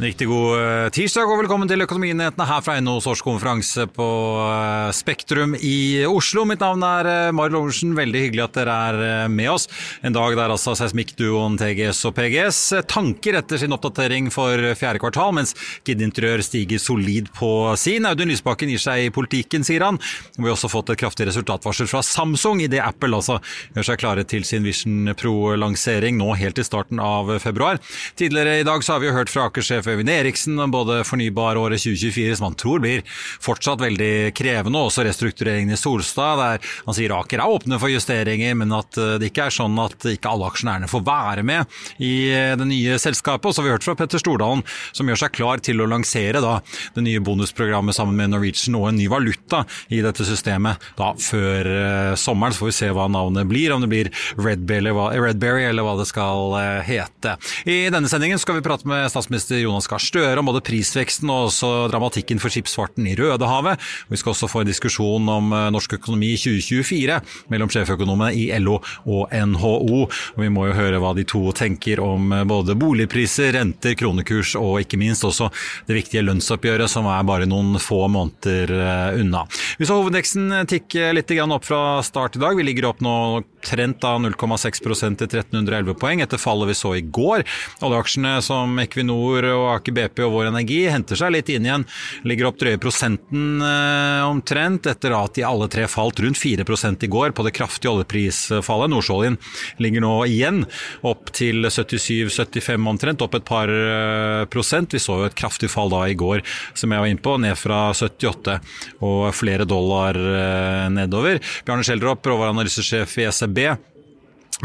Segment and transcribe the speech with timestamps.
[0.00, 4.04] Riktig god eh, tirsdag og velkommen til Økonominyhetene her fra NHOs årskonferanse på
[4.40, 6.46] eh, Spektrum i Oslo.
[6.48, 7.92] Mitt navn er eh, Mari Lorentzen.
[7.98, 9.68] Veldig hyggelig at dere er med oss.
[10.00, 15.34] En dag der altså seismikkduoen TGS og PGS tanker etter sin oppdatering for fjerde kvartal,
[15.36, 15.52] mens
[15.84, 18.08] Gid Interiør stiger solid på sin.
[18.08, 20.00] Audun Lysbakken gir seg i politikken, sier han.
[20.38, 23.36] Vi har også fått et kraftig resultatvarsel fra Samsung idet Apple altså
[23.76, 27.84] gjør seg klare til sin Vision Pro-lansering nå helt i starten av februar.
[28.16, 32.36] Tidligere i dag så har vi hørt fra Aker-sjef Øyvind Eriksen om både fornybaråret 2024,
[32.38, 33.02] som han tror blir
[33.42, 37.92] fortsatt veldig krevende, og også restruktureringen i Solstad, der han sier Aker er åpne for
[37.92, 41.80] justeringer, men at eh, det ikke er sånn at ikke alle aksjonærene får være med
[41.98, 43.50] i eh, det nye selskapet.
[43.50, 44.62] Og så har vi hørt fra Petter Stordalen,
[44.96, 46.58] som gjør seg klar til å lansere da,
[46.94, 51.66] det nye bonusprogrammet sammen med Norwegian og en ny valuta i dette systemet da før
[51.66, 52.54] uh, sommeren.
[52.54, 56.08] Så får vi se hva navnet blir, om det blir Redberry eller eller hva det
[56.10, 56.54] skal
[56.84, 57.36] hete.
[57.64, 61.30] I denne sendingen skal vi prate med statsminister Jonas Jonas Gahr Støre om både prisveksten
[61.32, 63.80] og også dramatikken for skipsfarten i Rødehavet.
[64.10, 67.16] Vi skal også få en diskusjon om eh, norsk økonomi i 2024
[67.48, 68.76] mellom sjeføkonomene i LO
[69.08, 70.02] og NHO.
[70.04, 74.52] Og vi må jo høre hva de to tenker om eh, både boligpriser, renter, kronekurs
[74.60, 75.48] og ikke minst også
[75.88, 79.46] det viktige lønnsoppgjøret som er bare noen få måneder eh, unna.
[79.80, 82.58] Vi så hovedveksten tikke litt opp fra start i dag.
[82.58, 83.16] Vi ligger opp nå
[83.64, 87.46] trent av 0,6% til 1311 poeng etter fallet vi så i går.
[87.86, 91.86] Oljeaksjene som Equinor og Aker BP og Vår Energi henter seg litt inn igjen.
[92.28, 96.66] Ligger opp drøye prosenten eh, omtrent, etter at de alle tre falt rundt 4
[97.00, 98.90] i går på det kraftige oljeprisfallet.
[98.92, 99.38] Nordsjøoljen
[99.82, 100.64] ligger nå igjen
[101.06, 104.94] opp til 77-75 omtrent, opp et par eh, prosent.
[104.94, 106.44] Vi så jo et kraftig fall da i går,
[106.74, 108.58] som jeg var inne på, ned fra 78
[109.06, 111.40] og flere dollar eh, nedover.
[111.66, 113.64] Bjarne Schjelderup, råvareanalysesjef i SEB,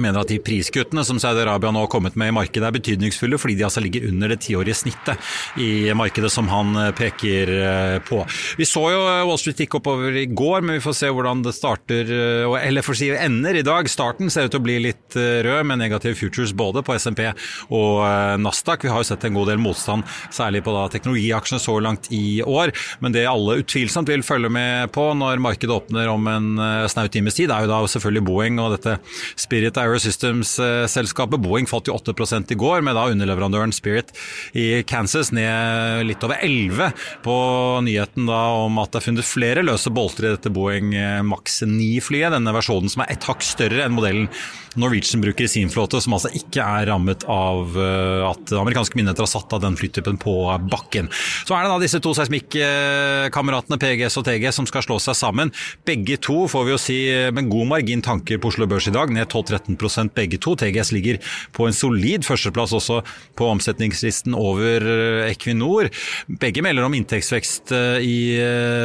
[0.01, 3.57] mener at de priskuttene som Saudi-Arabia nå har kommet med i markedet er betydningsfulle, fordi
[3.59, 8.21] de altså ligger under det tiårige snittet i markedet som han eh, peker eh, på.
[8.59, 11.43] Vi så jo eh, Wall Street gikk oppover i går, men vi får se hvordan
[11.45, 12.11] det starter,
[12.59, 13.89] eller for å si ender i dag.
[13.91, 17.23] Starten ser ut til å bli litt rød, med negative futures både på SMP
[17.73, 18.03] og
[18.41, 18.83] Nasdaq.
[18.85, 22.41] Vi har jo sett en god del motstand, særlig på da teknologiaksjene så langt i
[22.43, 22.73] år.
[23.01, 26.49] Men det alle utvilsomt vil følge med på når markedet åpner om en
[26.91, 28.97] snau times tid, er jo da selvfølgelig Boeing og dette
[29.39, 31.41] Spirit Aerosystems-selskapet.
[31.45, 34.11] Boeing falt jo 8 i går, med da underleverandøren Spirit
[34.57, 36.91] i Kansas ned litt over 11
[37.25, 37.37] på
[37.85, 40.93] nyheten da om at det er funnet flere løse bolter i dette Boeing
[41.27, 42.33] Max 9-flyet.
[42.35, 44.29] Denne versjonen som er ett hakk større enn modellen
[44.75, 49.25] Norwegian bruker i sin flåte, som altså ikke er rammet av eh, at amerikanske myndigheter
[49.25, 50.35] har satt av den flytypen på
[50.71, 51.09] bakken.
[51.47, 55.53] Så er det da disse to seismikkameratene PGS og TG som skal slå seg sammen.
[55.87, 56.99] Begge to får vi jo si
[57.35, 59.74] med god margin tanker på Oslo Børs i dag, ned 12-13
[60.15, 60.55] begge to.
[60.55, 61.19] TGS ligger
[61.51, 63.01] på en solid førsteplass også
[63.37, 65.89] på omsetningslisten over eh, Equinor.
[66.27, 68.17] Begge melder om inntektsvekst eh, i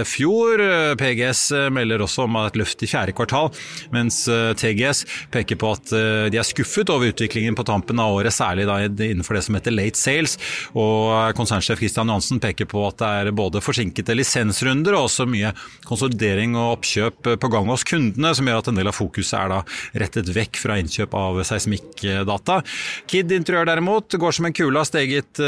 [0.09, 0.61] fjor.
[1.01, 1.43] PGS
[1.73, 3.51] melder også om et løft i fjerde kvartal,
[3.95, 4.23] mens
[4.61, 8.67] TGS peker på at eh, de er skuffet over utviklingen på tampen av året, særlig
[8.67, 10.37] innenfor det som heter late sales.
[10.79, 15.53] Og konsernsjef Christian Johansen peker på at det er både forsinkede lisensrunder og også mye
[15.89, 20.03] konsolidering og oppkjøp på gang hos kundene, som gjør at en del av fokuset er
[20.05, 22.61] rettet vekk fra innkjøp av seismikkdata.
[23.11, 25.41] Kid interiør derimot går som en kule, har steget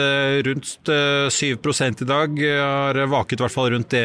[0.46, 0.90] rundt
[1.32, 2.38] 7 i dag.
[2.62, 4.04] Har vaket i hvert fall rundt det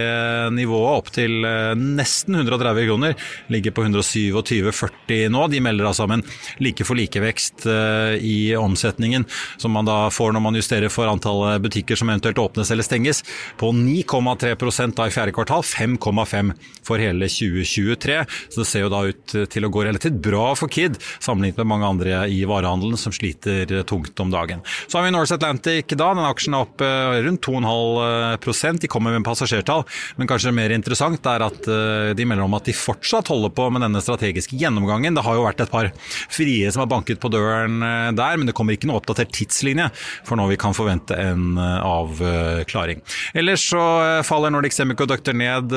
[0.56, 1.46] nivået opp til
[1.78, 3.16] nesten 130 kroner.
[3.54, 5.46] Ligger på 127,40 nå.
[5.52, 6.26] De melder altså om en
[6.64, 7.68] like for like-vekst
[8.22, 9.28] i omsetningen,
[9.58, 13.24] som man da får når man justerer for antallet butikker som eventuelt åpnes eller stenges,
[13.60, 15.64] på 9,3 da i fjerde kvartal.
[15.68, 16.54] 5,5
[16.88, 18.20] for hele 2023.
[18.50, 21.72] Så det ser jo da ut til å gå relativt bra for Kid, sammenlignet med
[21.74, 24.62] mange andre i varehandelen som sliter tungt om dagen.
[24.88, 26.12] Så har vi Norse Atlantic da.
[26.18, 29.84] Den aksjen er opp eh, rundt 2,5% De kommer med en passasjertall,
[30.18, 33.70] men kanskje mer interessant er at eh, de melder om at de fortsatt holder på
[33.74, 35.18] med denne strategiske gjennomgangen.
[35.18, 35.92] Det har jo vært et par
[36.34, 39.90] frie som har banket på døren eh, der, men det kommer ikke noe oppdatert tidslinje
[40.28, 43.02] for når vi kan forvente en avklaring.
[43.38, 43.82] Ellers så
[44.26, 45.74] faller Nordic Semiconductor ned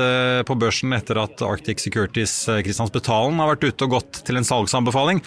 [0.47, 2.33] på børsen etter at Arctic Securities
[2.65, 5.20] Kristians Betalen har vært ute og gått til en salgsanbefaling.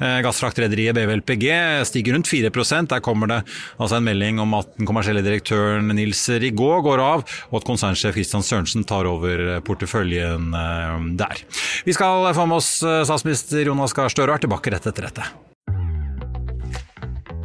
[0.00, 1.46] Eh, gassfraktrederiet BVLPG
[1.88, 3.40] stiger rundt 4% Der kommer det
[3.78, 8.16] altså en melding om at den kommersielle direktøren Nils Rigaud går av, og at konsernsjef
[8.16, 11.42] Christian Sørensen tar over porteføljen eh, der.
[11.86, 15.28] Vi skal få med oss eh, statsminister Jonas Gahr Støre er tilbake rett etter dette.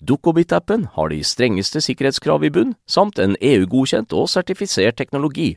[0.00, 5.56] Dukkobit-appen har de strengeste sikkerhetskrav i bunn, samt en EU-godkjent og sertifisert teknologi.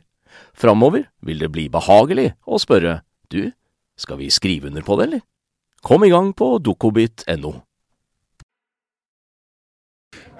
[0.56, 3.00] Framover vil det bli behagelig å spørre
[3.32, 3.52] du,
[3.96, 5.24] skal vi skrive under på det, eller?
[5.86, 7.54] Kom i gang på dukkobit.no.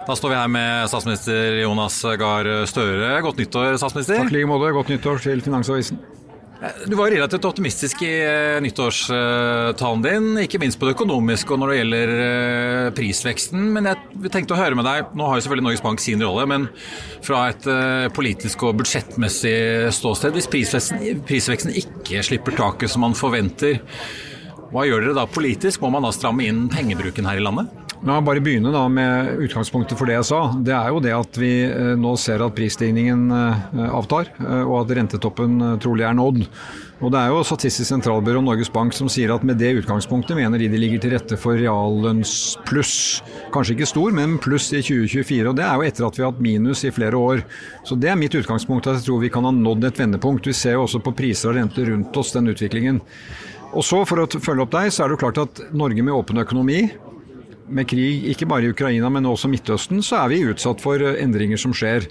[0.06, 3.16] Da står vi her med statsminister Jonas Gahr Støre.
[3.24, 4.20] Godt nyttår, statsminister.
[4.22, 4.70] Takk i like måte.
[4.76, 5.98] Godt nyttår til Finansavisen.
[6.86, 11.72] Du var relativt optimistisk i eh, nyttårstalen din, ikke minst på det økonomiske og når
[11.72, 13.66] det gjelder eh, prisveksten.
[13.74, 16.46] Men jeg tenkte å høre med deg, nå har jo selvfølgelig Norges Bank sin rolle,
[16.48, 16.68] men
[17.26, 19.56] fra et eh, politisk og budsjettmessig
[19.98, 23.82] ståsted, hvis prisveksten, prisveksten ikke slipper taket som man forventer,
[24.72, 25.84] hva gjør dere da politisk?
[25.84, 27.85] Må man da stramme inn pengebruken her i landet?
[28.04, 30.40] La meg bare begynne da med utgangspunktet for det jeg sa.
[30.60, 34.82] Det er jo det at vi eh, nå ser at prisstigningen eh, avtar, eh, og
[34.82, 36.42] at rentetoppen trolig er nådd.
[37.04, 40.36] Og Det er jo Statistisk sentralbyrå og Norges Bank som sier at med det utgangspunktet
[40.36, 42.94] mener de det ligger til rette for reallønnspluss.
[43.52, 45.50] Kanskje ikke stor, men pluss i 2024.
[45.50, 47.44] og Det er jo etter at vi har hatt minus i flere år.
[47.84, 50.48] Så Det er mitt utgangspunkt, at jeg tror vi kan ha nådd et vendepunkt.
[50.48, 53.02] Vi ser jo også på priser og renter rundt oss, den utviklingen.
[53.76, 56.14] Og så For å følge opp deg, så er det jo klart at Norge med
[56.16, 56.86] åpen økonomi
[57.68, 61.18] med krig, ikke bare i Ukraina, men også Midtøsten, så er vi utsatt for eh,
[61.22, 62.06] endringer som skjer.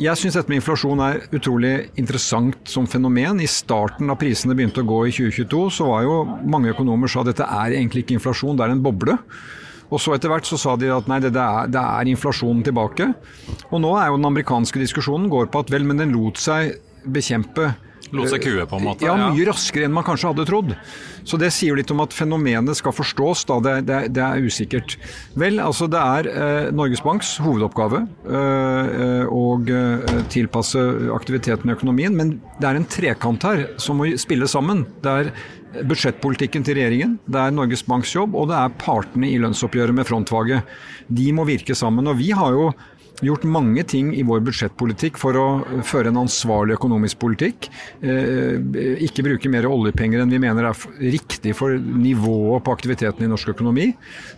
[0.00, 3.42] Jeg syns dette med inflasjon er utrolig interessant som fenomen.
[3.42, 7.24] I starten av prisene begynte å gå i 2022, så var jo mange økonomer sa
[7.24, 9.18] at dette er egentlig ikke inflasjon, det er en boble.
[9.88, 13.08] Og så etter hvert så sa de at nei, det er, det er inflasjonen tilbake.
[13.70, 16.76] Og nå er jo den amerikanske diskusjonen går på at vel, men den lot seg
[17.08, 17.72] bekjempe
[18.16, 19.06] Lot seg kue, på en måte.
[19.06, 20.74] Ja, mye raskere enn man kanskje hadde trodd.
[21.28, 23.58] Så det sier litt om at fenomenet skal forstås, da.
[23.64, 24.96] Det, det, det er usikkert.
[25.38, 30.82] Vel, altså det er eh, Norges Banks hovedoppgave eh, å eh, tilpasse
[31.14, 34.86] aktiviteten i økonomien, men det er en trekant her som må spille sammen.
[35.04, 35.32] Det er
[35.88, 40.08] budsjettpolitikken til regjeringen, det er Norges Banks jobb, og det er partene i lønnsoppgjøret med
[40.08, 40.78] frontfaget.
[41.12, 42.08] De må virke sammen.
[42.08, 42.70] og vi har jo
[43.24, 45.46] gjort mange ting i vår budsjettpolitikk for å
[45.86, 47.68] føre en ansvarlig økonomisk politikk.
[48.02, 48.58] Eh,
[49.06, 53.54] ikke bruke mer oljepenger enn vi mener er riktig for nivået på aktiviteten i norsk
[53.54, 53.90] økonomi.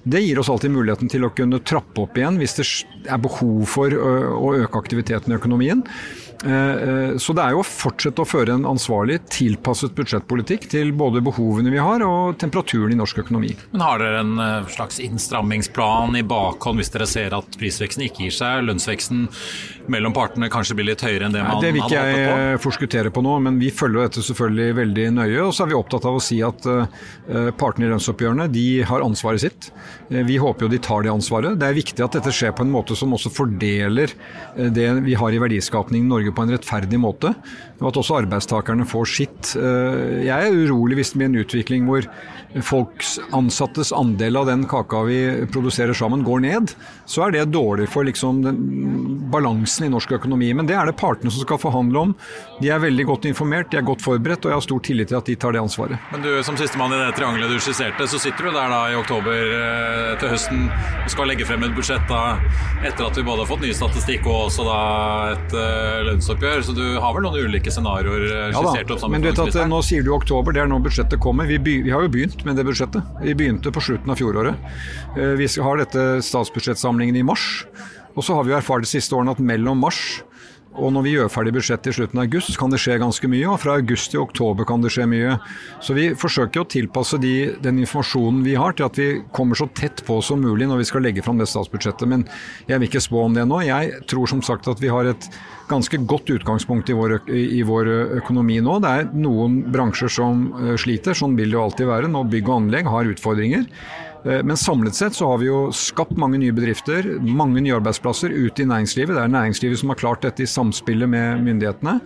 [0.05, 2.69] Det gir oss alltid muligheten til å kunne trappe opp igjen hvis det
[3.11, 5.85] er behov for å øke aktiviteten i økonomien.
[6.45, 10.93] Eh, eh, så det er jo å fortsette å føre en ansvarlig, tilpasset budsjettpolitikk til
[10.97, 13.53] både behovene vi har og temperaturen i norsk økonomi.
[13.75, 18.25] Men Har dere en eh, slags innstrammingsplan i bakhånd hvis dere ser at prisveksten ikke
[18.27, 18.65] gir seg?
[18.71, 19.27] Lønnsveksten
[19.93, 21.91] mellom partene kanskje blir litt høyere enn det man hadde håpet på?
[21.91, 25.39] Det vil ikke jeg forskuttere på nå, men vi følger dette selvfølgelig veldig nøye.
[25.45, 26.65] Og så er vi opptatt av å si at
[27.61, 29.71] partene i lønnsoppgjørene de har ansvaret sitt.
[30.09, 31.59] Vi håper jo de tar det ansvaret.
[31.59, 34.15] Det er viktig at dette skjer på en måte som også fordeler
[34.57, 37.35] det vi har i verdiskapning i Norge Norge på en rettferdig måte,
[37.81, 39.57] og at også arbeidstakerne får sitt.
[39.57, 42.07] Eh, jeg er urolig hvis det blir en utvikling hvor
[42.67, 46.73] folks ansattes andel av den kaka vi produserer sammen, går ned.
[47.07, 48.43] Så er det dårlig for liksom
[49.31, 50.51] balansen i norsk økonomi.
[50.55, 52.15] Men det er det partene som skal forhandle om.
[52.61, 55.21] De er veldig godt informert, de er godt forberedt, og jeg har stor tillit til
[55.21, 55.99] at de tar det ansvaret.
[56.13, 58.99] Men du som sistemann i det triangelet du skisserte, så sitter du der da i
[58.99, 62.37] oktober eh, til høsten og skal legge frem et budsjett da
[62.87, 64.81] etter at vi både har fått ny statistikk og også da
[65.35, 66.65] et uh, lønnsoppgjør.
[66.67, 69.43] Så du har vel noen ulike scenarioer eh, skissert ja, opp sammen Men du vet
[69.61, 71.49] at nå sier du oktober, det er nå budsjettet kommer.
[71.51, 73.07] Vi, vi, har jo begynt med det budsjettet.
[73.23, 74.59] Vi begynte på slutten av fjoråret.
[75.17, 77.65] Eh, vi har dette statsbudsjettsamlingen i mars.
[78.17, 80.21] Og så har vi erfart de siste årene at mellom mars
[80.79, 83.47] og når vi gjør ferdig budsjettet i slutten av august, kan det skje ganske mye.
[83.51, 85.35] Og fra august til oktober kan det skje mye.
[85.83, 89.67] Så vi forsøker å tilpasse de, den informasjonen vi har til at vi kommer så
[89.75, 92.07] tett på som mulig når vi skal legge fram det statsbudsjettet.
[92.11, 92.25] Men
[92.71, 93.65] jeg vil ikke spå om det nå.
[93.67, 95.27] Jeg tror som sagt at vi har et
[95.71, 98.79] ganske godt utgangspunkt i vår, i vår økonomi nå.
[98.83, 100.47] Det er noen bransjer som
[100.81, 102.13] sliter, sånn vil det jo alltid være.
[102.13, 103.67] Nå bygg og anlegg har utfordringer.
[104.25, 108.33] Eh, men samlet sett så har vi jo skapt mange nye bedrifter, mange nye arbeidsplasser
[108.33, 109.15] ute i næringslivet.
[109.17, 111.97] Det er næringslivet som har klart dette i samspillet med myndighetene.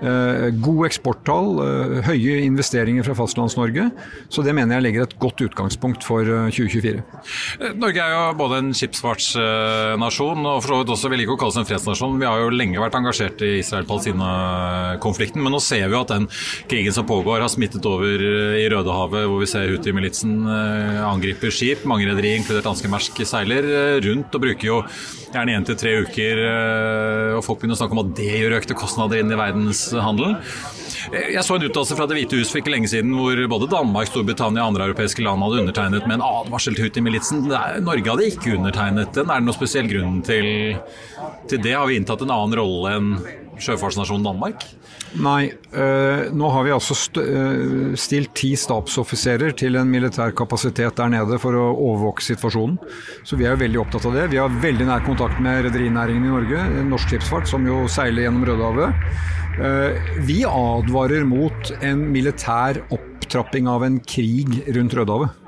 [0.00, 3.90] Eh, gode eksporttall, eh, høye investeringer fra Fastlands-Norge.
[4.28, 7.02] Så det mener jeg legger et godt utgangspunkt for 2024.
[7.74, 11.58] Norge er jo både en skipsfartsnasjon og for så vidt også vil ikke å kalles
[11.58, 12.18] en fredsnasjon.
[12.20, 16.28] Vi har jo lenge vært engasjert i Israel-Palestina-konflikten, men nå ser vi jo at den
[16.70, 18.22] krigen som pågår har smittet over
[18.58, 20.42] i Rødehavet, hvor vi ser Houthi-militsen
[21.04, 21.84] angriper skip.
[21.88, 24.80] Mange rederier, inkludert danske Mersk, seiler eh, rundt og bruker jo
[25.34, 26.42] gjerne én til tre uker.
[26.50, 30.38] Eh, og folk begynner å snakke om at det gjør økte kostnader inn i verdenshandelen.
[31.12, 33.70] Eh, jeg så en uttalelse fra Det hvite hus for ikke lenge siden hvor både
[33.72, 37.46] Danmark, Storbritannia og andre europeiske land hadde undertegnet med en advarsel til Houthi-militsen.
[37.84, 39.30] Norge hadde ikke undertegnet den.
[39.30, 40.76] Er det noen spesiell grunn til,
[41.50, 41.74] til det?
[41.76, 43.10] Har vi inntatt en annen rolle enn
[43.62, 44.64] sjøfartsnasjonen Danmark?
[45.22, 50.96] Nei, øh, nå har vi altså st øh, stilt ti stabsoffiserer til en militær kapasitet
[50.98, 52.80] der nede for å overvåke situasjonen.
[53.22, 54.26] Så vi er jo veldig opptatt av det.
[54.34, 58.46] Vi har veldig nær kontakt med rederinæringen i Norge, Norsk Skipsfart, som jo seiler gjennom
[58.48, 59.06] Rødehavet.
[59.54, 59.94] Uh,
[60.26, 65.40] vi advarer mot en militær opptrapping av en krig rundt Rødehavet.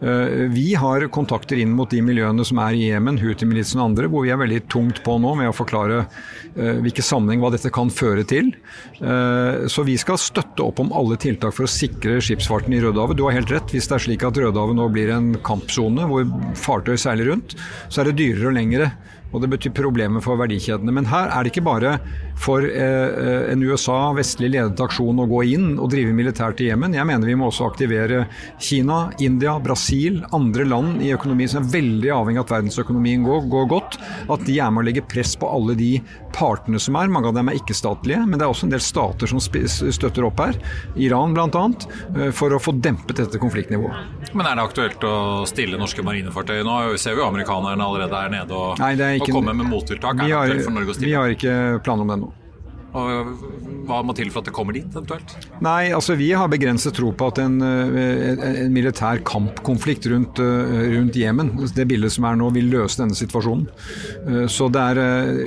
[0.00, 4.10] Eh, vi har kontakter inn mot de miljøene som er i Jemen, Houthi-militsen og andre,
[4.10, 6.04] hvor vi er veldig tungt på nå med å forklare
[6.54, 8.52] hvilken sammenheng hva dette kan føre til.
[9.02, 13.18] Eh, så vi skal støtte opp om alle tiltak for å sikre skipsfarten i Rødehavet.
[13.18, 16.28] Du har helt rett, hvis det er slik at Rødehavet nå blir en kampsone hvor
[16.58, 17.56] fartøy seiler rundt,
[17.88, 18.92] så er det dyrere og lengre
[19.34, 20.94] og det betyr problemer for verdikjedene.
[20.94, 21.96] Men her er det ikke bare
[22.40, 26.94] for eh, en USA, vestlig ledet aksjon å gå inn og drive militært i Jemen.
[26.96, 28.24] Jeg mener vi må også aktivere
[28.62, 33.48] Kina, India, Brasil, andre land i økonomien som er veldig avhengig av at verdensøkonomien går,
[33.52, 33.98] går godt.
[34.30, 35.92] At de er med å legge press på alle de
[36.34, 37.10] partene som er.
[37.12, 40.42] Mange av dem er ikke-statlige, men det er også en del stater som støtter opp
[40.42, 40.58] her.
[41.00, 41.64] Iran bl.a.
[42.14, 44.30] Eh, for å få dempet dette konfliktnivået.
[44.34, 45.16] Men er det aktuelt å
[45.48, 46.62] stille norske marinefartøy?
[46.66, 49.70] Nå ser vi jo amerikanerne allerede er nede og, Nei, er ikke, og kommer med
[49.72, 50.24] mottiltak.
[50.24, 52.32] Vi har, vi har ikke planer om det nå.
[52.94, 53.42] Og
[53.88, 55.34] hva må til for at det kommer dit, eventuelt?
[55.64, 60.94] Nei, altså Vi har begrenset tro på at en, eh, en militær kampkonflikt rundt, eh,
[60.94, 63.66] rundt Jemen, det bildet som er nå, vil løse denne situasjonen.
[64.28, 64.94] Eh, så er,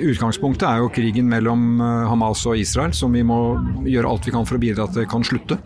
[0.07, 4.45] Utgangspunktet er jo krigen mellom Hamas og Israel, som vi må gjøre alt vi kan
[4.45, 5.57] for å bidra til at det kan slutte.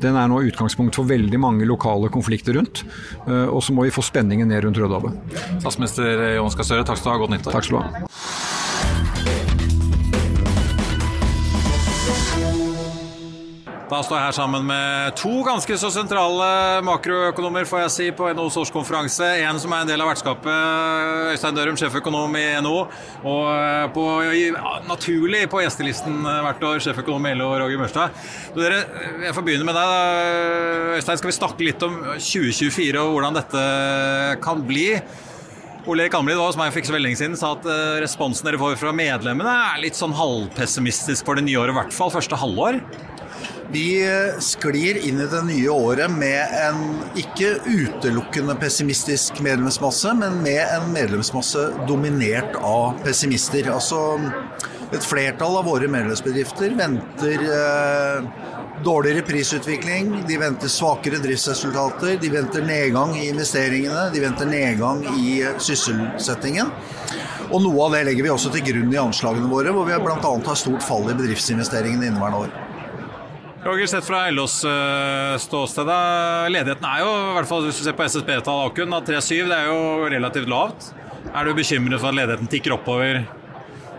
[0.00, 2.82] Den er nå utgangspunkt for veldig mange lokale konflikter rundt.
[3.26, 5.14] Og så må vi få spenningen ned rundt Rødehavet.
[5.60, 7.20] Statsminister Jonas Gahr Støre, takk skal du ha.
[7.26, 7.52] Godt nyttår.
[7.52, 8.69] Takk skal du ha.
[13.90, 16.46] Da står jeg her sammen med to ganske så sentrale
[16.86, 19.26] makroøkonomer får jeg si, på NHOs årskonferanse.
[19.42, 22.84] En som er en del av vertskapet, Øystein Dørum, sjeføkonom i NHO.
[23.26, 28.14] Og eh, på, ja, naturlig på gjestelisten hvert år, sjeføkonom i LO, Roger Mørstad.
[28.54, 28.84] Dere,
[29.26, 30.94] jeg får begynne med deg.
[31.00, 33.66] Øystein, skal vi snakke litt om 2024 og hvordan dette
[34.46, 34.86] kan bli?
[35.90, 38.78] Ole Erik Amli, som jeg fikk så veldig siden, sa at eh, responsen dere får
[38.78, 42.78] fra medlemmene er litt sånn halvpessimistisk for det nye året, i hvert fall første halvår.
[43.72, 44.02] Vi
[44.42, 46.80] sklir inn i det nye året med en
[47.18, 53.70] ikke utelukkende pessimistisk medlemsmasse, men med en medlemsmasse dominert av pessimister.
[53.70, 54.00] Altså
[54.90, 58.26] et flertall av våre medlemsbedrifter venter eh,
[58.82, 65.44] dårligere prisutvikling, de venter svakere driftsresultater, de venter nedgang i investeringene, de venter nedgang i
[65.62, 66.74] sysselsettingen.
[67.50, 70.18] Og noe av det legger vi også til grunn i anslagene våre, hvor vi bl.a.
[70.18, 72.79] har stort fall i bedriftsinvesteringene inneværende år.
[73.60, 75.90] Roger, sett fra LOs uh, ståsted,
[76.48, 79.68] ledigheten er jo, i hvert fall hvis du ser på SSB-tall Akun, 3,7 det er
[79.68, 80.86] jo relativt lavt.
[81.28, 83.20] Er du bekymret for at ledigheten tikker oppover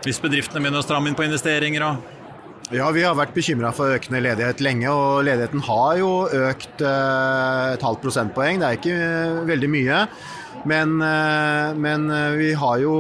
[0.02, 1.86] hvis bedriftene begynner å stramme inn på investeringer?
[1.86, 6.82] og ja, Vi har vært bekymra for økende ledighet lenge, og ledigheten har jo økt
[6.82, 8.64] uh, et halvt prosentpoeng.
[8.64, 10.06] Det er ikke uh, veldig mye.
[10.70, 12.06] Men, uh, men
[12.38, 12.96] vi har jo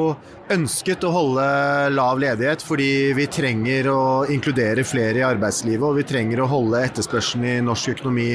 [0.51, 1.46] ønsket å holde
[1.94, 4.01] lav ledighet fordi vi trenger å
[4.32, 8.34] inkludere flere i arbeidslivet, og vi trenger å holde etterspørselen i norsk økonomi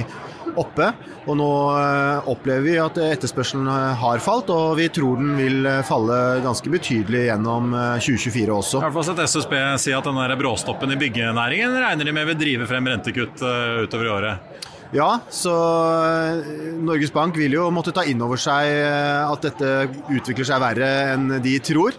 [0.57, 0.91] oppe.
[1.27, 3.69] Og nå eh, opplever vi at etterspørselen
[4.01, 8.81] har falt, og vi tror den vil falle ganske betydelig gjennom 2024 eh, også.
[8.81, 12.41] I hvert fall sett SSB si at den bråstoppen i byggenæringen regner de med vil
[12.41, 14.73] drive frem rentekutt eh, utover i året.
[14.95, 15.53] Ja, så
[16.79, 18.71] Norges Bank vil jo måtte ta inn over seg
[19.27, 19.73] at dette
[20.15, 21.97] utvikler seg verre enn de tror.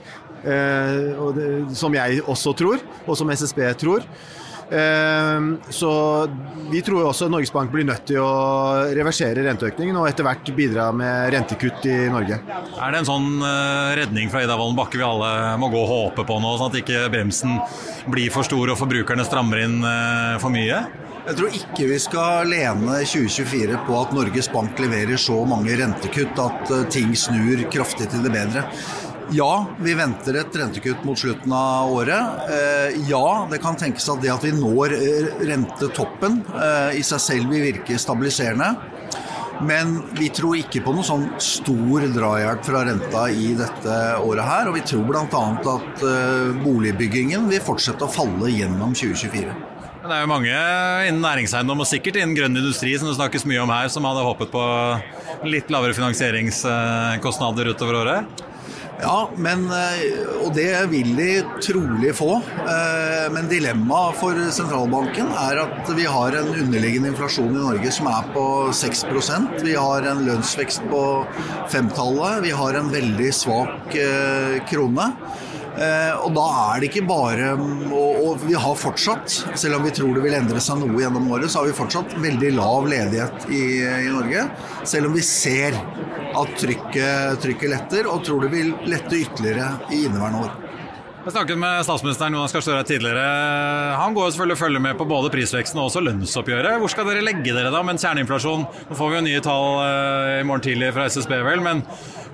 [1.76, 4.06] som jeg også tror, og som SSB tror.
[4.68, 5.92] Så
[6.72, 10.90] vi tror også Norges Bank blir nødt til å reversere renteøkningen og etter hvert bidra
[10.96, 12.40] med rentekutt i Norge.
[12.76, 13.30] Er det en sånn
[13.98, 16.80] redning fra Ida Wolden Bakke vi alle må gå og håpe på nå, sånn at
[16.84, 17.60] ikke bremsen
[18.12, 19.80] blir for stor og forbrukerne strammer inn
[20.44, 20.84] for mye?
[21.28, 26.40] Jeg tror ikke vi skal lene 2024 på at Norges Bank leverer så mange rentekutt
[26.40, 28.64] at ting snur kraftig til det bedre.
[29.36, 32.48] Ja, vi venter et rentekutt mot slutten av året.
[33.10, 34.96] Ja, det kan tenkes at det at vi når
[35.50, 36.40] rentetoppen
[36.96, 38.78] i seg selv vil virke stabiliserende.
[39.68, 44.72] Men vi tror ikke på noen sånn stor drahjelp fra renta i dette året her.
[44.72, 45.48] Og vi tror bl.a.
[45.76, 46.08] at
[46.64, 49.77] boligbyggingen vil fortsette å falle gjennom 2024.
[50.08, 50.58] Det er jo mange
[51.10, 54.24] innen næringseiendom og sikkert innen grønn industri som det snakkes mye om her, som hadde
[54.24, 54.62] håpet på
[55.52, 58.44] litt lavere finansieringskostnader utover året?
[59.02, 59.66] Ja, men,
[60.40, 61.28] og det vil de
[61.62, 62.40] trolig få.
[63.36, 68.32] Men dilemmaet for sentralbanken er at vi har en underliggende inflasjon i Norge som er
[68.34, 71.04] på 6% Vi har en lønnsvekst på
[71.74, 72.42] femtallet.
[72.48, 74.00] Vi har en veldig svak
[74.72, 75.12] krone.
[75.78, 77.52] Og da er det ikke bare
[77.94, 81.52] Og vi har fortsatt, selv om vi tror det vil endre seg noe gjennom året,
[81.54, 84.48] så har vi fortsatt veldig lav ledighet i, i Norge.
[84.90, 85.78] Selv om vi ser
[86.38, 90.67] at trykket, trykket letter, og tror det vil lette ytterligere i inneværende år.
[91.28, 93.20] Jeg snakket med statsministeren Jonas Gahr Støre tidligere.
[94.00, 96.78] Han går selvfølgelig og følger med på både prisveksten og også lønnsoppgjøret.
[96.80, 98.64] Hvor skal dere legge dere da med en kjerneinflasjon?
[98.64, 101.84] Nå får vi jo nye tall i morgen tidlig fra SSB, vel, men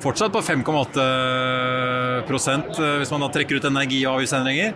[0.03, 4.69] fortsatt på 5,8% hvis man da trekker ut energi- og avgiftsendringer.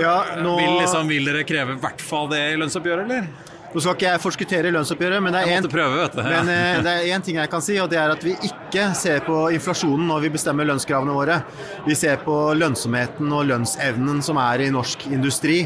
[0.00, 0.56] Ja, nå...
[0.56, 3.28] vil, liksom, vil dere kreve i hvert fall det i lønnsoppgjøret, eller?
[3.70, 5.40] Nå skal ikke jeg forskuttere lønnsoppgjøret, men det
[6.90, 10.10] er én ting jeg kan si, og det er at vi ikke ser på inflasjonen
[10.10, 11.36] når vi bestemmer lønnskravene våre.
[11.86, 15.60] Vi ser på lønnsomheten og lønnsevnen som er i norsk industri.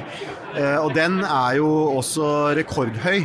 [0.84, 3.24] Og den er jo også rekordhøy.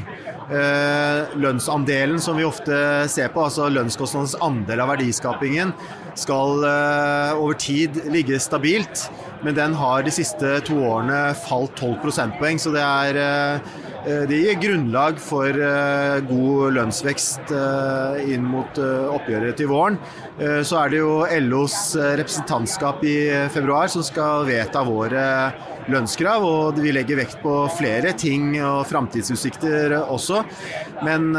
[1.43, 2.79] Lønnsandelen som vi ofte
[3.11, 5.75] ser på, altså lønnskostnadens andel av verdiskapingen,
[6.15, 6.63] skal
[7.35, 9.09] over tid ligge stabilt.
[9.43, 13.21] Men den har de siste to årene falt 12 prosentpoeng, så det er
[14.29, 15.53] det gir grunnlag for
[16.29, 17.51] god lønnsvekst
[18.25, 19.99] inn mot oppgjøret til våren.
[20.65, 21.11] Så er det jo
[21.45, 21.77] LOs
[22.17, 23.17] representantskap i
[23.53, 25.25] februar som skal vedta våre
[25.89, 30.41] lønnskrav, og vi legger vekt på flere ting og framtidsutsikter også.
[31.05, 31.29] Men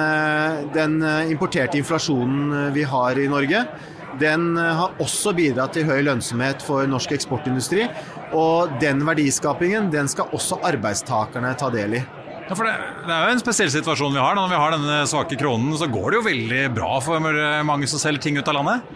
[0.74, 3.64] den importerte inflasjonen vi har i Norge,
[4.20, 7.87] den har også bidratt til høy lønnsomhet for norsk eksportindustri.
[8.37, 12.02] Og den verdiskapingen den skal også arbeidstakerne ta del i.
[12.50, 12.72] Ja, for det,
[13.06, 14.34] det, er jo en spesiell situasjon vi har.
[14.34, 17.30] Når vi har denne svake kronen, så går det jo veldig bra for
[17.62, 18.90] mange som selger ting ut av landet?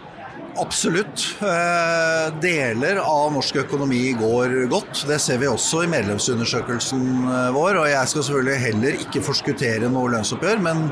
[0.59, 1.23] Absolutt.
[1.43, 5.03] Eh, deler av norsk økonomi går godt.
[5.07, 7.79] Det ser vi også i medlemsundersøkelsen eh, vår.
[7.81, 10.87] Og jeg skal selvfølgelig heller ikke forskuttere noe lønnsoppgjør, men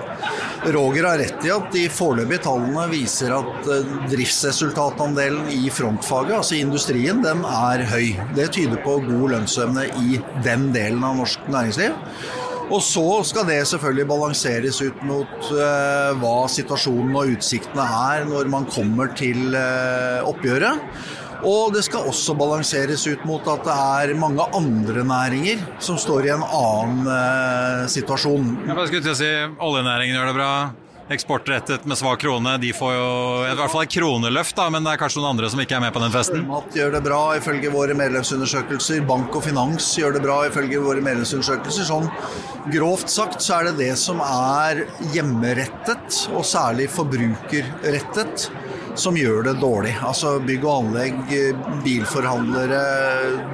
[0.75, 6.59] Roger har rett i at de foreløpige tallene viser at eh, driftsresultatandelen i frontfaget, altså
[6.59, 8.13] industrien, den er høy.
[8.35, 11.95] Det tyder på god lønnsevne i den delen av norsk næringsliv.
[12.71, 18.49] Og så skal det selvfølgelig balanseres ut mot uh, hva situasjonen og utsiktene er når
[18.51, 20.79] man kommer til uh, oppgjøret.
[21.43, 26.29] Og det skal også balanseres ut mot at det er mange andre næringer som står
[26.29, 28.55] i en annen uh, situasjon.
[28.69, 30.53] Jeg skulle til å si Oljenæringen gjør det bra
[31.11, 33.07] eksportrettet med svak krone, de får jo
[33.49, 35.83] i hvert fall et kroneløft, da, men det er kanskje noen andre som ikke er
[35.83, 36.43] med på den festen?
[36.43, 39.03] Sjømat gjør det bra ifølge våre medlemsundersøkelser.
[39.09, 41.89] Bank og finans gjør det bra ifølge våre medlemsundersøkelser.
[41.89, 42.09] Sånn
[42.73, 48.47] grovt sagt så er det det som er hjemmerettet, og særlig forbrukerrettet,
[48.95, 49.95] som gjør det dårlig.
[50.05, 51.33] Altså bygg og anlegg,
[51.83, 52.83] bilforhandlere,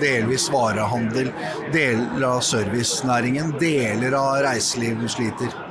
[0.04, 1.32] delvis varehandel,
[1.74, 5.69] deler av servicenæringen, deler av reiseliv sliter.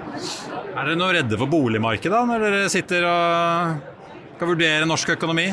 [0.78, 3.78] Er dere noe redde for boligmarkedet når dere sitter og
[4.36, 5.48] skal vurdere norsk økonomi?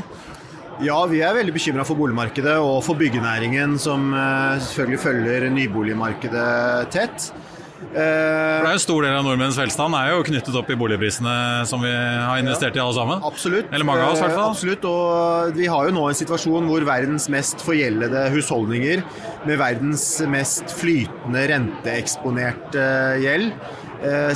[0.85, 6.91] Ja, vi er veldig bekymra for boligmarkedet og for byggenæringen, som eh, selvfølgelig følger nyboligmarkedet
[6.93, 7.29] tett.
[7.75, 10.77] For det er jo En stor del av nordmenns velstand er jo knyttet opp i
[10.79, 11.33] boligprisene
[11.69, 13.25] som vi har investert i alle sammen.
[13.25, 13.71] Absolutt.
[13.73, 14.51] Eller mange av oss i hvert fall.
[14.51, 19.01] Eh, absolutt, og Vi har jo nå en situasjon hvor verdens mest forgjeldede husholdninger
[19.47, 22.85] med verdens mest flytende renteeksponerte
[23.25, 23.84] gjeld Eh,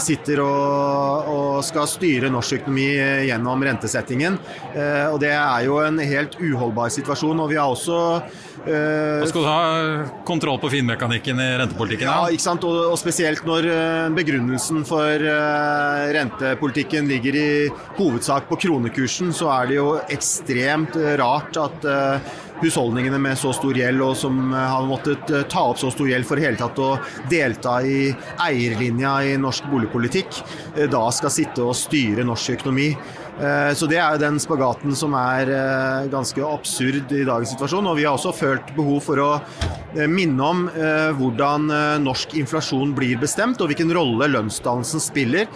[0.02, 2.90] sitter og, og, skal styre norsk økonomi
[3.28, 4.38] gjennom rentesettingen.
[4.74, 7.40] Eh, og Det er jo en helt uholdbar situasjon.
[7.40, 8.00] og vi har også
[8.60, 9.62] da skal du ha
[10.28, 12.10] kontroll på finmekanikken i rentepolitikken?
[12.10, 12.66] Ja, ikke sant?
[12.68, 13.70] Og, og, spesielt når
[14.18, 15.24] begrunnelsen for
[16.12, 17.52] rentepolitikken ligger i
[17.96, 21.88] hovedsak på kronekursen, så er det jo ekstremt rart at
[22.62, 26.28] husholdningene med så stor gjeld, og som har måttet eh, ta opp så stor gjeld
[26.28, 26.92] for i hele tatt å
[27.32, 28.10] delta i
[28.44, 30.42] eierlinja i norsk boligpolitikk,
[30.76, 32.92] eh, da skal sitte og styre norsk økonomi.
[33.40, 35.50] Eh, så Det er jo den spagaten som er
[36.12, 37.88] ganske absurd i dagens situasjon.
[37.88, 39.42] og Vi har også følt behov for å
[40.08, 40.68] minne om
[41.18, 41.66] hvordan
[42.04, 45.48] norsk inflasjon blir bestemt, og hvilken rolle lønnsdannelsen spiller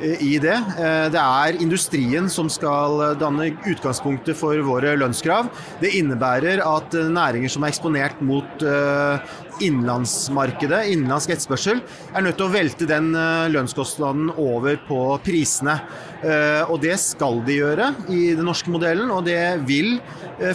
[0.00, 0.56] i det.
[0.76, 5.50] Eh, det er industrien som skal danne utgangspunktet for våre lønnskrav.
[5.80, 12.48] Det innebærer at næringer som er eksponert mot eh, innenlandsmarkedet, innenlandsk etterspørsel, er nødt til
[12.48, 15.80] å velte den eh, lønnskostnaden over på prisene.
[16.26, 19.98] Og det skal de gjøre i den norske modellen, og det vil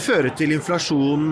[0.02, 1.28] føre til inflasjon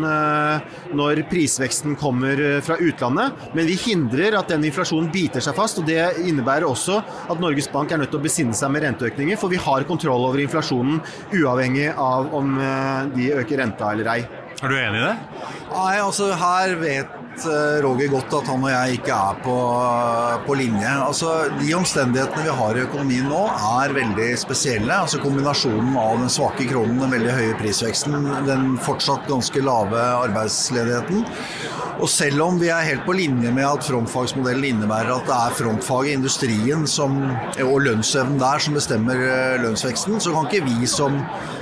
[0.96, 3.50] når prisveksten kommer fra utlandet.
[3.58, 7.68] Men vi hindrer at den inflasjonen biter seg fast, og det innebærer også at Norges
[7.74, 11.02] Bank er nødt til å besinne seg med renteøkninger, for vi har kontroll over inflasjonen
[11.34, 14.20] uavhengig av om eh, de øker renta eller ei.
[14.60, 15.16] Er du enig i det?
[15.72, 19.56] Nei, altså her vet eh, Roger godt at han og jeg ikke er på,
[20.46, 20.92] på, linje.
[21.06, 23.44] Altså, De omstendighetene vi har i økonomien nå
[23.80, 25.02] er veldig spesielle.
[25.06, 28.18] Altså Kombinasjonen av den svake kronen, den veldig høye prisveksten,
[28.50, 31.26] den fortsatt ganske lave arbeidsledigheten
[32.00, 35.56] og selv om vi er helt på linje med at frontfagsmodellen innebærer at det er
[35.58, 37.18] frontfaget, industrien som,
[37.66, 41.18] og lønnsevnen der som bestemmer eh, lønnsveksten, så kan ikke vi som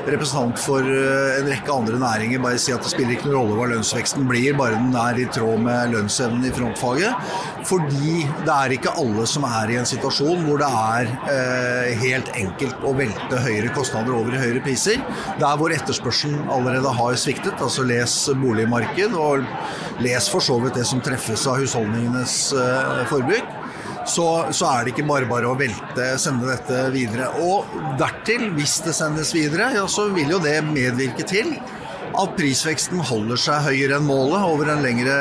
[0.05, 3.57] representant for eh, en rekke andre næringer bare si at det spiller ikke noen rolle
[3.57, 7.35] hva lønnsveksten blir, bare den er i tråd med lønnsevnen i frontfaget.
[7.67, 12.31] Fordi det er ikke alle som er i en situasjon hvor det er eh, helt
[12.39, 15.03] enkelt å velte høyere kostnader over i høyere priser.
[15.41, 19.45] Der hvor etterspørselen allerede har sviktet, altså les boligmarked og
[20.03, 23.55] les for så vidt det som treffes av husholdningenes eh, forbruk,
[24.07, 27.27] så, så, er det ikke bare bare å velte, sende dette videre.
[27.43, 27.67] Og
[27.99, 31.51] dertil, hvis det sendes videre, ja, så vil jo det medvirke til
[32.17, 35.17] at prisveksten holder seg høyere enn målet over en lengre,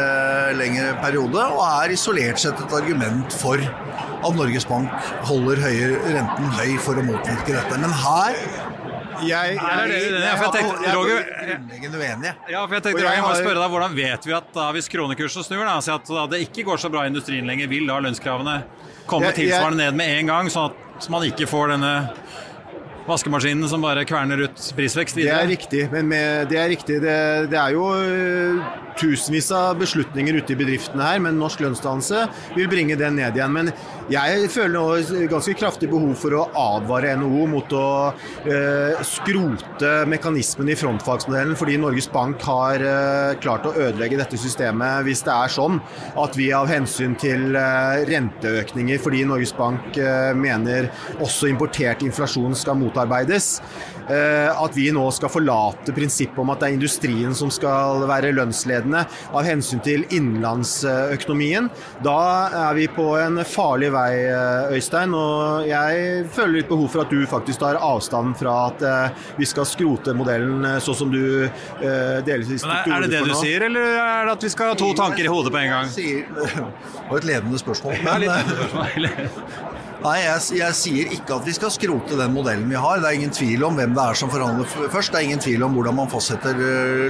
[0.57, 4.93] lengre periode, og er isolert sett et argument for at Norges Bank
[5.29, 7.81] holder høyere, renten høy for å motvirke dette.
[7.83, 8.41] Men her
[9.17, 11.23] jeg, jeg, jeg, jeg, for jeg tenkte, Roger,
[12.53, 14.91] Ja, for jeg tenkte, Roger, jeg må spørre deg, Hvordan vet vi at da, hvis
[14.93, 17.97] kronekursen snur, da, at da det ikke går så bra i industrien lenger, vil da
[18.05, 18.59] lønnskravene
[19.09, 21.95] komme tilsvarende ned med en gang, sånn at man ikke får denne
[23.07, 25.39] vaskemaskinen som bare kverner ut prisvekst videre?
[25.39, 25.85] Det er riktig.
[25.93, 27.01] men med, det er riktig.
[27.03, 27.17] Det,
[27.53, 27.87] det er jo
[29.01, 33.55] tusenvis av beslutninger ute i bedriftene her, men norsk lønnsdannelse vil bringe den ned igjen.
[33.55, 33.71] Men
[34.13, 37.87] jeg føler nå ganske kraftig behov for å advare NHO mot å
[38.47, 45.07] eh, skrote mekanismen i frontfagsmodellen, fordi Norges Bank har eh, klart å ødelegge dette systemet
[45.07, 45.81] hvis det er sånn
[46.23, 52.57] at vi av hensyn til eh, renteøkninger, fordi Norges Bank eh, mener også importert inflasjon
[52.57, 53.57] skal motarbeides,
[54.07, 59.03] at vi nå skal forlate prinsippet om at det er industrien som skal være lønnsledende
[59.33, 61.69] av hensyn til innenlandsøkonomien.
[62.05, 62.19] Da
[62.69, 65.15] er vi på en farlig vei, eh, Øystein.
[65.17, 69.49] Og jeg føler litt behov for at du faktisk tar avstand fra at eh, vi
[69.49, 71.49] skal skrote modellen eh, sånn som du
[72.27, 73.41] delvis tok Er det det du nå.
[73.41, 75.93] sier, eller er det at vi skal ha to tanker i hodet på en gang?
[75.97, 78.01] Det var et ledende spørsmål.
[78.03, 78.25] Men,
[80.05, 83.01] Nei, jeg, jeg, sier ikke at vi skal skrote den modellen vi har.
[83.01, 85.13] Det er ingen tvil om hvem det er som forhandler først.
[85.13, 86.61] Det er ingen tvil om hvordan man fastsetter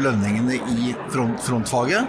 [0.05, 2.07] lønningene i front, frontfaget.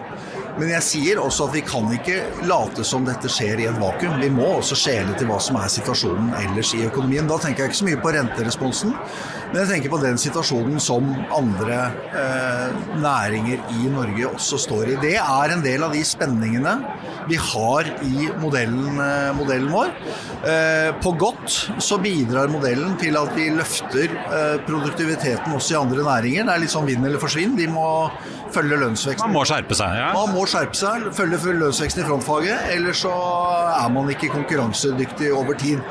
[0.57, 2.17] Men jeg sier også at vi kan ikke
[2.49, 4.15] late som dette skjer i et vakuum.
[4.21, 7.29] Vi må også skjele til hva som er situasjonen ellers i økonomien.
[7.29, 8.95] Da tenker jeg ikke så mye på renteresponsen,
[9.51, 11.79] men jeg tenker på den situasjonen som andre
[12.11, 14.97] eh, næringer i Norge også står i.
[15.01, 16.77] Det er en del av de spenningene
[17.27, 19.91] vi har i modellen, eh, modellen vår.
[20.47, 26.03] Eh, på godt så bidrar modellen til at vi løfter eh, produktiviteten også i andre
[26.07, 26.47] næringer.
[26.47, 27.55] Det er litt sånn vinn eller forsvinn.
[27.59, 27.87] Vi må
[28.53, 29.27] følge lønnsveksten.
[29.27, 30.11] Man må skjerpe seg, ja.
[30.15, 32.71] Man må skjerpe seg, følge lønnsveksten i frontfaget.
[32.75, 33.13] Ellers så
[33.75, 35.83] er man ikke konkurransedyktig over tid.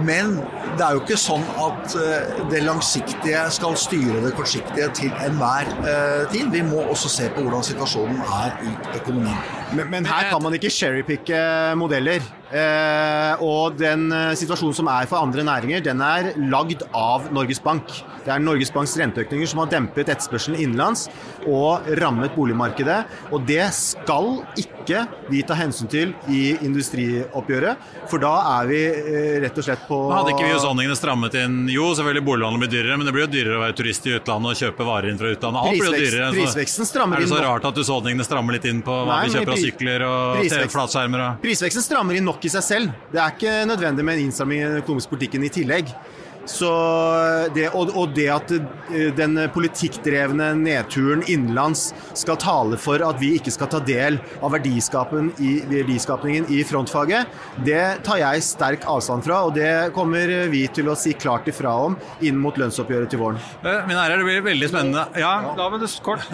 [0.00, 0.38] Men
[0.78, 5.68] det er jo ikke sånn at eh, det langsiktige skal styre det kortsiktige til enhver
[5.82, 6.48] eh, tid.
[6.54, 9.61] Vi må også se på hvordan situasjonen er i økonomien.
[9.76, 11.42] Men, men her kan man ikke cherrypicke
[11.80, 12.24] modeller.
[12.52, 17.62] Eh, og den eh, situasjonen som er for andre næringer, den er lagd av Norges
[17.64, 17.88] Bank.
[18.22, 21.06] Det er Norges Banks renteøkninger som har dempet etterspørselen innenlands
[21.48, 22.98] og rammet boligmarkedet.
[23.32, 29.38] Og det skal ikke vi ta hensyn til i industrioppgjøret, for da er vi eh,
[29.46, 33.00] rett og slett på Hadde ikke vi husholdningene strammet inn Jo, selvfølgelig boliglånet blir dyrere,
[33.00, 35.32] men det blir jo dyrere å være turist i utlandet og kjøpe varer inn fra
[35.32, 35.72] utlandet.
[35.72, 36.30] Alt blir jo dyrere.
[36.36, 37.24] Prisveksten strammer inn.
[37.24, 40.06] Er det så rart at husholdningene strammer litt inn på hva vi kjøper av sykler
[40.06, 41.26] og flatskjermer?
[41.42, 42.98] Prisveksten strammer inn nok i seg selv.
[43.12, 45.94] Det er ikke nødvendig med en innstramming i den økonomiske politikken i tillegg.
[46.42, 53.36] Det, og, og, det at eh, den politikkdrevne nedturen innenlands skal tale for at vi
[53.38, 57.30] ikke skal ta del av verdiskapningen i, verdiskapningen i frontfaget,
[57.62, 59.44] det tar jeg sterk avstand fra.
[59.46, 63.42] Og det kommer vi til å si klart ifra om inn mot lønnsoppgjøret til våren.
[63.62, 65.06] Eh, mine herrer, det blir veldig spennende.
[65.22, 66.26] Ja, da vil det kort.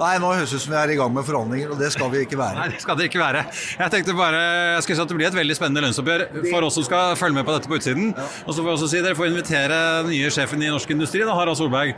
[0.00, 2.08] Nei, nå høres det ut som vi er i gang med forhandlinger, og det skal
[2.12, 2.56] vi ikke være.
[2.56, 3.42] Nei, det skal det ikke være.
[3.82, 6.78] Jeg tenkte bare jeg skulle si at det blir et veldig spennende lønnsoppgjør for oss
[6.78, 8.14] som skal følge med på dette på utsiden.
[8.16, 8.28] Ja.
[8.46, 11.20] Og så får jeg også si dere får invitere den nye sjefen i Norsk Industri,
[11.28, 11.92] da, Harald Solberg,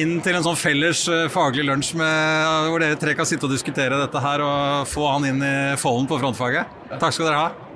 [0.00, 3.56] inn til en sånn felles eh, faglig lunsj med, hvor dere tre kan sitte og
[3.56, 6.78] diskutere dette her og få han inn i folden på frontfaget.
[6.98, 7.69] Takk skal dere ha.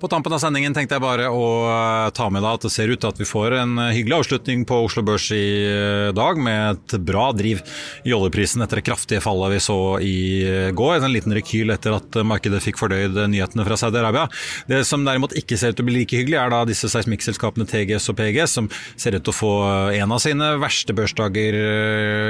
[0.00, 2.88] På tampen av sendingen tenkte jeg bare å eh, ta med deg at det ser
[2.88, 6.38] ut til at vi får en eh, hyggelig avslutning på Oslo Børs i eh, dag,
[6.40, 7.60] med et bra driv
[8.08, 10.14] i oljeprisen etter det kraftige fallet vi så i
[10.72, 11.02] går.
[11.04, 14.24] En liten rekyl etter at markedet fikk fordøyd nyhetene fra Saudi-Arabia.
[14.72, 17.68] Det som derimot ikke ser ut til å bli like hyggelig, er da disse seismikkselskapene
[17.68, 19.52] TGS og PGS, som ser ut til å få
[20.00, 21.60] en av sine verste børsdager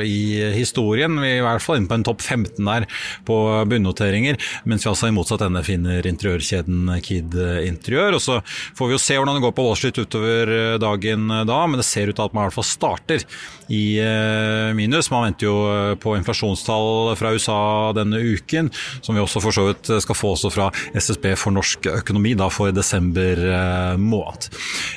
[0.03, 0.19] i
[0.57, 1.21] historien.
[1.23, 2.91] Vi er i hvert fall inne på en topp 15 der
[3.31, 3.39] på
[3.71, 8.19] bunnoteringer, mens vi altså i motsatt ende finner interiørkjeden Kid interiør.
[8.19, 8.41] og Så
[8.79, 11.61] får vi jo se hvordan det går på Wall Street utover eh, dagen eh, da,
[11.67, 13.27] men det ser ut til at man i hvert fall starter
[13.71, 15.11] i eh, minus.
[15.13, 15.57] Man venter jo
[16.03, 17.61] på inflasjonstall fra USA
[17.97, 21.91] denne uken, som vi også for så vidt skal få også fra SSB for norsk
[21.93, 23.41] økonomi da for desember
[24.01, 24.51] måned.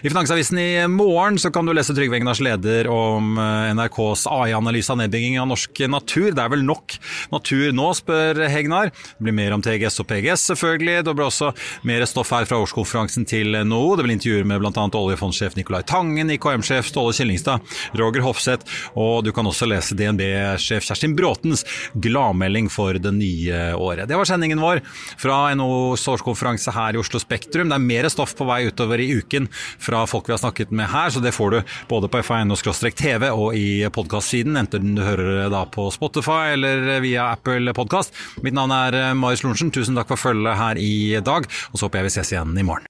[0.03, 4.99] I Finansavisen i morgen så kan du lese Trygve Egnars leder om NRKs AI-analyse av
[5.01, 6.31] nedbygging av norsk natur.
[6.33, 6.97] Det er vel nok
[7.33, 8.91] natur nå, spør Hegnar.
[8.93, 11.03] Det blir mer om TGS og PGS, selvfølgelig.
[11.05, 11.51] Det blir også
[11.87, 13.95] mer stoff her fra årskonferansen til NHO.
[13.97, 14.85] Det blir intervjuer med bl.a.
[14.99, 17.63] oljefondsjef Nicolai Tangen, IKM-sjef Ståle Kjellingstad,
[17.99, 18.62] Roger Hofseth,
[18.99, 24.07] og du kan også lese DNB-sjef Kjerstin Bråtens gladmelding for det nye året.
[24.09, 24.81] Det var sendingen vår
[25.19, 27.69] fra NHOs årskonferanse her i Oslo Spektrum.
[27.71, 29.49] Det er mer stoff på vei utover i uken
[29.81, 33.57] fra folk vi har snakket med her, så det får du både på f1.no-tv og
[33.57, 38.13] i podkastsiden, enten du hører da på Spotify eller via Apple Podkast.
[38.45, 42.03] Mitt navn er Marius Lorentzen, tusen takk for følget her i dag, og så håper
[42.03, 42.89] jeg vi ses igjen i morgen.